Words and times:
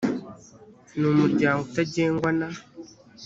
ni 0.97 1.05
umuryango 1.13 1.59
utagengwa 1.67 2.29
na 2.39 2.47